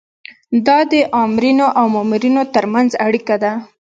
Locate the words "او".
1.79-1.85